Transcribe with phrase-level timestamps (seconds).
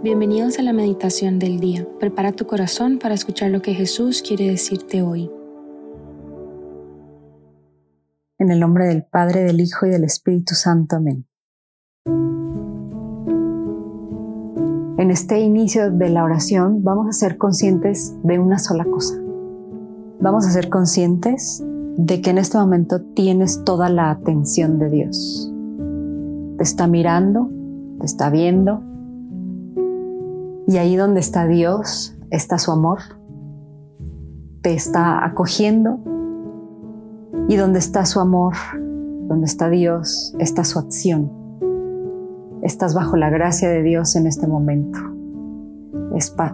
[0.00, 1.84] Bienvenidos a la meditación del día.
[1.98, 5.28] Prepara tu corazón para escuchar lo que Jesús quiere decirte hoy.
[8.38, 10.94] En el nombre del Padre, del Hijo y del Espíritu Santo.
[10.94, 11.26] Amén.
[14.98, 19.16] En este inicio de la oración vamos a ser conscientes de una sola cosa.
[20.20, 21.60] Vamos a ser conscientes
[21.96, 25.52] de que en este momento tienes toda la atención de Dios.
[26.56, 27.50] Te está mirando,
[27.98, 28.84] te está viendo,
[30.68, 32.98] y ahí donde está Dios, está su amor.
[34.60, 35.98] Te está acogiendo.
[37.48, 38.52] Y donde está su amor,
[39.28, 41.32] donde está Dios, está su acción.
[42.60, 44.98] Estás bajo la gracia de Dios en este momento.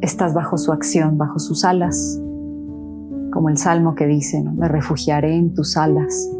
[0.00, 2.18] Estás bajo su acción, bajo sus alas.
[3.30, 6.30] Como el salmo que dice, me refugiaré en tus alas.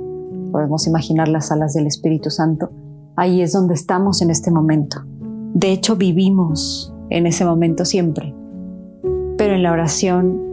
[0.53, 2.71] Podemos imaginar las alas del Espíritu Santo.
[3.15, 5.03] Ahí es donde estamos en este momento.
[5.53, 8.35] De hecho, vivimos en ese momento siempre.
[9.37, 10.49] Pero en la oración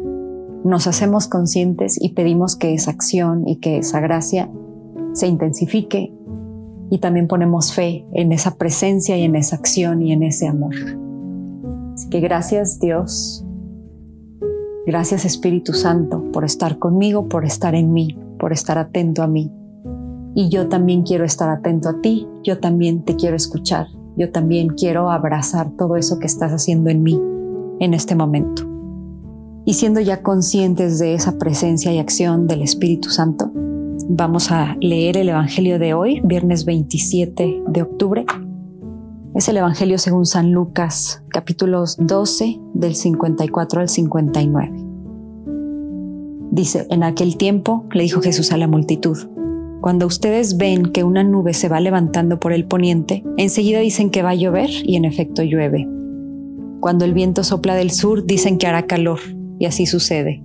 [0.64, 4.50] nos hacemos conscientes y pedimos que esa acción y que esa gracia
[5.14, 6.12] se intensifique
[6.90, 10.76] y también ponemos fe en esa presencia y en esa acción y en ese amor.
[11.94, 13.46] Así que gracias Dios,
[14.86, 19.52] gracias Espíritu Santo por estar conmigo, por estar en mí, por estar atento a mí.
[20.36, 23.88] Y yo también quiero estar atento a ti, yo también te quiero escuchar
[24.18, 27.22] yo también quiero abrazar todo eso que estás haciendo en mí
[27.80, 28.64] en este momento.
[29.66, 33.52] Y siendo ya conscientes de esa presencia y acción del Espíritu Santo,
[34.08, 38.26] vamos a leer el Evangelio de hoy, viernes 27 de octubre.
[39.34, 44.86] Es el Evangelio según San Lucas, capítulos 12 del 54 al 59.
[46.52, 49.18] Dice, en aquel tiempo le dijo Jesús a la multitud,
[49.86, 54.24] cuando ustedes ven que una nube se va levantando por el poniente, enseguida dicen que
[54.24, 55.88] va a llover y en efecto llueve.
[56.80, 59.20] Cuando el viento sopla del sur, dicen que hará calor
[59.60, 60.44] y así sucede.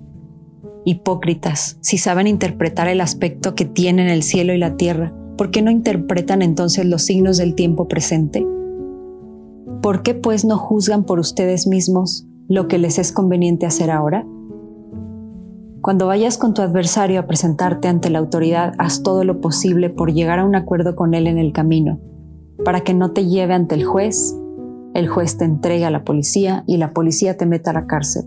[0.84, 5.62] Hipócritas, si saben interpretar el aspecto que tienen el cielo y la tierra, ¿por qué
[5.62, 8.46] no interpretan entonces los signos del tiempo presente?
[9.80, 14.26] ¿Por qué pues no juzgan por ustedes mismos lo que les es conveniente hacer ahora?
[15.82, 20.12] Cuando vayas con tu adversario a presentarte ante la autoridad, haz todo lo posible por
[20.12, 21.98] llegar a un acuerdo con él en el camino,
[22.66, 24.36] para que no te lleve ante el juez,
[24.92, 28.24] el juez te entregue a la policía y la policía te meta a la cárcel.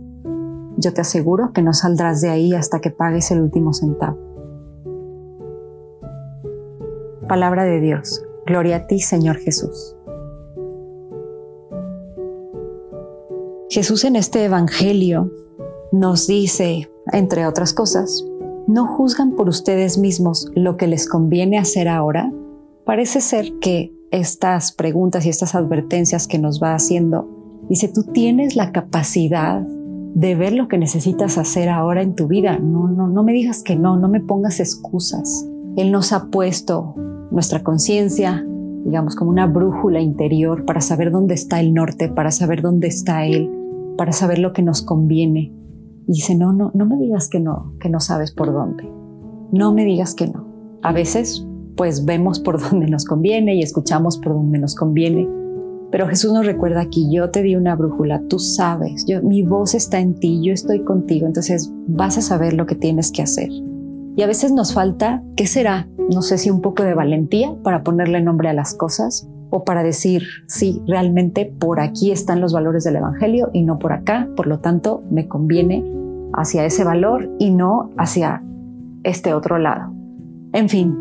[0.78, 4.18] Yo te aseguro que no saldrás de ahí hasta que pagues el último centavo.
[7.28, 8.26] Palabra de Dios.
[8.48, 9.96] Gloria a ti, Señor Jesús.
[13.70, 15.32] Jesús en este Evangelio
[15.92, 18.26] nos dice entre otras cosas,
[18.68, 22.32] no juzgan por ustedes mismos lo que les conviene hacer ahora.
[22.86, 27.28] Parece ser que estas preguntas y estas advertencias que nos va haciendo,
[27.70, 32.60] dice, tú tienes la capacidad de ver lo que necesitas hacer ahora en tu vida.
[32.60, 35.48] No, no, no me digas que no, no me pongas excusas.
[35.76, 36.96] Él nos ha puesto
[37.32, 38.46] nuestra conciencia,
[38.86, 43.26] digamos, como una brújula interior para saber dónde está el norte, para saber dónde está
[43.26, 43.50] Él,
[43.98, 45.52] para saber lo que nos conviene.
[46.08, 48.90] Y dice, no, no, no me digas que no, que no sabes por dónde.
[49.52, 50.48] No me digas que no.
[50.82, 55.28] A veces, pues vemos por dónde nos conviene y escuchamos por dónde nos conviene.
[55.92, 59.76] Pero Jesús nos recuerda aquí, yo te di una brújula, tú sabes, yo, mi voz
[59.76, 63.50] está en ti, yo estoy contigo, entonces vas a saber lo que tienes que hacer.
[64.16, 65.88] Y a veces nos falta, ¿qué será?
[66.10, 69.84] No sé si un poco de valentía para ponerle nombre a las cosas o para
[69.84, 74.48] decir, sí, realmente por aquí están los valores del Evangelio y no por acá, por
[74.48, 75.86] lo tanto me conviene
[76.34, 78.44] hacia ese valor y no hacia
[79.04, 79.94] este otro lado.
[80.54, 80.98] En fin,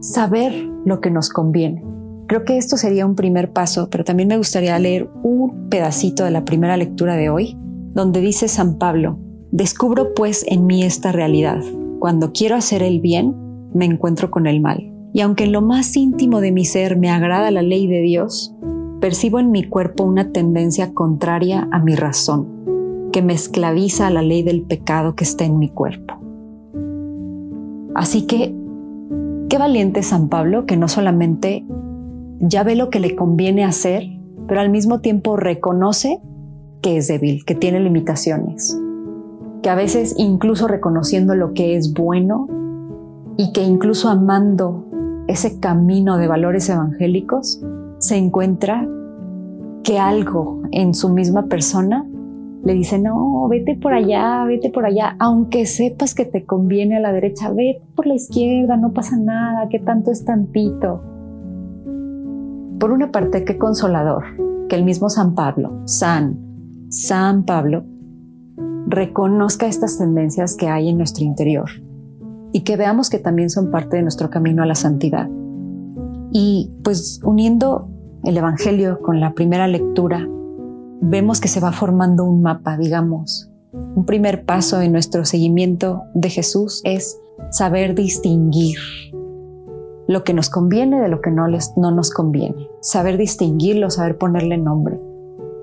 [0.00, 0.52] saber
[0.84, 1.82] lo que nos conviene.
[2.26, 6.30] Creo que esto sería un primer paso, pero también me gustaría leer un pedacito de
[6.30, 7.56] la primera lectura de hoy,
[7.94, 9.18] donde dice San Pablo,
[9.50, 11.62] descubro pues en mí esta realidad.
[12.00, 13.34] Cuando quiero hacer el bien,
[13.72, 14.93] me encuentro con el mal.
[15.14, 18.52] Y aunque en lo más íntimo de mi ser me agrada la ley de Dios,
[19.00, 24.22] percibo en mi cuerpo una tendencia contraria a mi razón que me esclaviza a la
[24.22, 26.14] ley del pecado que está en mi cuerpo.
[27.94, 28.56] Así que,
[29.48, 31.64] qué valiente San Pablo que no solamente
[32.40, 34.02] ya ve lo que le conviene hacer,
[34.48, 36.20] pero al mismo tiempo reconoce
[36.82, 38.76] que es débil, que tiene limitaciones,
[39.62, 42.48] que a veces incluso reconociendo lo que es bueno
[43.36, 44.86] y que incluso amando
[45.26, 47.62] ese camino de valores evangélicos,
[47.98, 48.86] se encuentra
[49.82, 52.06] que algo en su misma persona
[52.64, 57.00] le dice, no, vete por allá, vete por allá, aunque sepas que te conviene a
[57.00, 61.02] la derecha, vete por la izquierda, no pasa nada, que tanto es tantito.
[62.78, 64.24] Por una parte, qué consolador
[64.68, 66.38] que el mismo San Pablo, San,
[66.88, 67.84] San Pablo,
[68.86, 71.68] reconozca estas tendencias que hay en nuestro interior
[72.54, 75.28] y que veamos que también son parte de nuestro camino a la santidad.
[76.30, 77.88] Y pues uniendo
[78.22, 80.24] el Evangelio con la primera lectura,
[81.00, 83.50] vemos que se va formando un mapa, digamos.
[83.72, 87.18] Un primer paso en nuestro seguimiento de Jesús es
[87.50, 88.78] saber distinguir
[90.06, 92.68] lo que nos conviene de lo que no, no nos conviene.
[92.80, 95.00] Saber distinguirlo, saber ponerle nombre.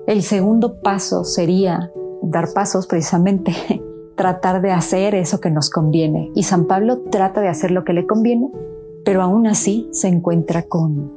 [0.06, 1.90] El segundo paso sería
[2.20, 3.54] dar pasos precisamente,
[4.16, 6.30] tratar de hacer eso que nos conviene.
[6.34, 8.50] Y San Pablo trata de hacer lo que le conviene,
[9.04, 11.12] pero aún así se encuentra con,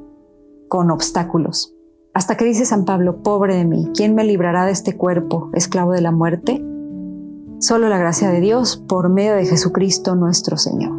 [0.68, 1.74] con obstáculos.
[2.14, 5.92] Hasta que dice San Pablo, pobre de mí, ¿quién me librará de este cuerpo, esclavo
[5.92, 6.64] de la muerte?
[7.60, 10.98] Solo la gracia de Dios por medio de Jesucristo nuestro Señor.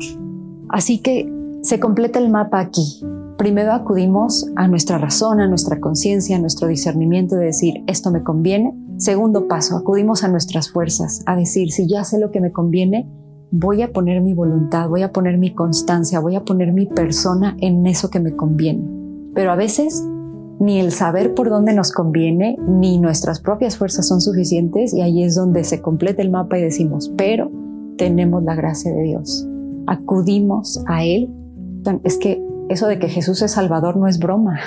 [0.69, 1.33] Así que
[1.63, 3.03] se completa el mapa aquí.
[3.39, 8.23] Primero acudimos a nuestra razón, a nuestra conciencia, a nuestro discernimiento de decir, esto me
[8.23, 8.75] conviene.
[8.97, 13.07] Segundo paso, acudimos a nuestras fuerzas, a decir, si ya sé lo que me conviene,
[13.51, 17.57] voy a poner mi voluntad, voy a poner mi constancia, voy a poner mi persona
[17.61, 18.89] en eso que me conviene.
[19.35, 20.03] Pero a veces
[20.59, 25.23] ni el saber por dónde nos conviene, ni nuestras propias fuerzas son suficientes y ahí
[25.23, 27.51] es donde se completa el mapa y decimos, pero
[27.99, 29.47] tenemos la gracia de Dios.
[29.87, 31.31] Acudimos a Él.
[32.03, 34.59] Es que eso de que Jesús es Salvador no es broma.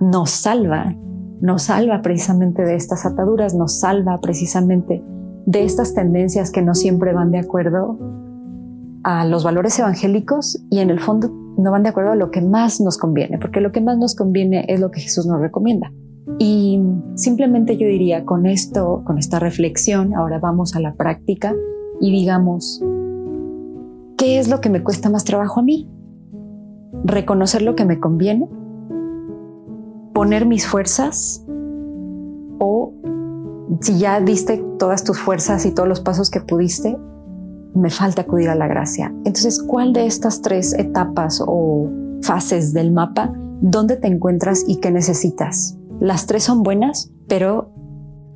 [0.00, 0.94] Nos salva,
[1.40, 5.02] nos salva precisamente de estas ataduras, nos salva precisamente
[5.46, 7.98] de estas tendencias que no siempre van de acuerdo
[9.02, 12.40] a los valores evangélicos y en el fondo no van de acuerdo a lo que
[12.40, 15.92] más nos conviene, porque lo que más nos conviene es lo que Jesús nos recomienda.
[16.38, 16.80] Y
[17.14, 21.54] simplemente yo diría, con esto, con esta reflexión, ahora vamos a la práctica
[22.00, 22.82] y digamos,
[24.16, 25.88] ¿qué es lo que me cuesta más trabajo a mí?
[27.02, 28.48] Reconocer lo que me conviene,
[30.12, 31.44] poner mis fuerzas
[32.58, 32.92] o
[33.80, 36.96] si ya diste todas tus fuerzas y todos los pasos que pudiste,
[37.74, 39.12] me falta acudir a la gracia.
[39.24, 41.90] Entonces, ¿cuál de estas tres etapas o
[42.22, 45.76] fases del mapa, dónde te encuentras y qué necesitas?
[46.00, 47.72] Las tres son buenas, pero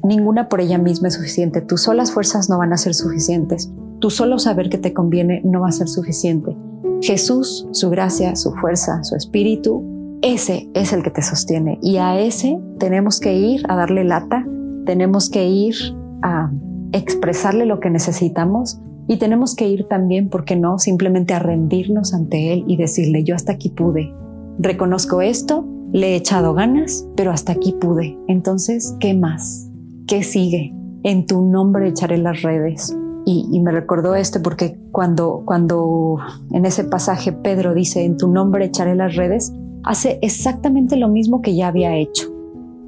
[0.02, 1.60] ninguna por ella misma es suficiente.
[1.60, 3.70] Tus solas fuerzas no van a ser suficientes.
[4.00, 6.56] Tu solo saber que te conviene no va a ser suficiente.
[7.00, 9.84] Jesús, su gracia, su fuerza, su espíritu,
[10.22, 11.78] ese es el que te sostiene.
[11.82, 14.46] Y a ese tenemos que ir a darle lata,
[14.84, 15.74] tenemos que ir
[16.22, 16.50] a
[16.92, 22.12] expresarle lo que necesitamos y tenemos que ir también, ¿por qué no?, simplemente a rendirnos
[22.14, 24.12] ante Él y decirle, yo hasta aquí pude.
[24.58, 28.18] Reconozco esto, le he echado ganas, pero hasta aquí pude.
[28.26, 29.70] Entonces, ¿qué más?
[30.06, 30.74] ¿Qué sigue?
[31.04, 32.94] En tu nombre echaré las redes.
[33.30, 36.16] Y, me recordó este porque cuando, cuando
[36.50, 39.52] en ese pasaje Pedro dice, en tu nombre echaré las redes,
[39.84, 42.32] hace exactamente lo mismo que ya había hecho.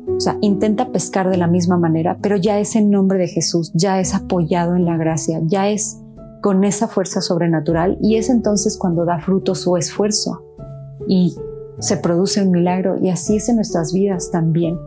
[0.08, 3.70] O sea, intenta pescar de la misma manera, pero ya es en nombre de Jesús,
[3.74, 6.00] ya es apoyado en la gracia, ya es
[6.40, 10.42] con esa fuerza sobrenatural y es entonces cuando da fruto su esfuerzo
[11.06, 11.36] y
[11.80, 14.78] se produce un milagro y así es en nuestras vidas también.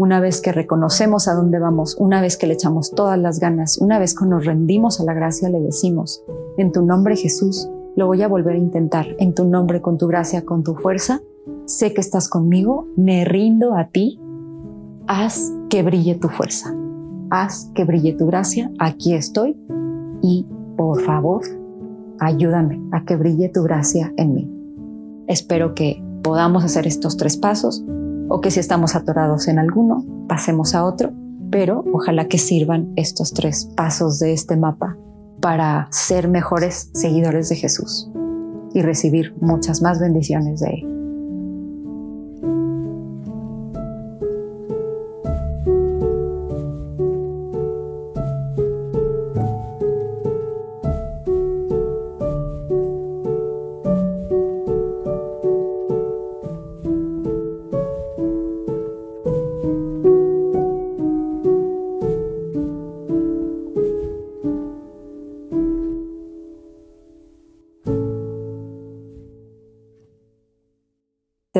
[0.00, 3.76] Una vez que reconocemos a dónde vamos, una vez que le echamos todas las ganas,
[3.76, 6.24] una vez que nos rendimos a la gracia, le decimos,
[6.56, 10.06] en tu nombre Jesús, lo voy a volver a intentar, en tu nombre, con tu
[10.06, 11.20] gracia, con tu fuerza,
[11.66, 14.18] sé que estás conmigo, me rindo a ti,
[15.06, 16.74] haz que brille tu fuerza,
[17.28, 19.54] haz que brille tu gracia, aquí estoy
[20.22, 20.46] y
[20.78, 21.42] por favor,
[22.20, 24.50] ayúdame a que brille tu gracia en mí.
[25.26, 27.84] Espero que podamos hacer estos tres pasos
[28.30, 31.12] o que si estamos atorados en alguno, pasemos a otro,
[31.50, 34.96] pero ojalá que sirvan estos tres pasos de este mapa
[35.40, 38.08] para ser mejores seguidores de Jesús
[38.72, 40.89] y recibir muchas más bendiciones de Él.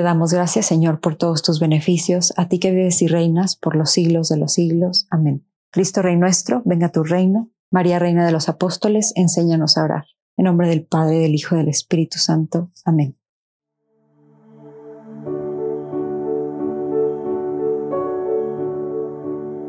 [0.01, 3.77] Te damos gracias, Señor, por todos tus beneficios, a ti que vives y reinas por
[3.77, 5.07] los siglos de los siglos.
[5.11, 5.47] Amén.
[5.71, 7.51] Cristo Rey nuestro, venga tu reino.
[7.71, 10.07] María, Reina de los Apóstoles, enséñanos a orar.
[10.39, 12.71] En nombre del Padre, del Hijo y del Espíritu Santo.
[12.87, 13.15] Amén.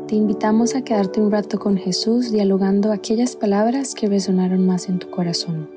[0.08, 4.98] Te invitamos a quedarte un rato con Jesús dialogando aquellas palabras que resonaron más en
[4.98, 5.68] tu corazón.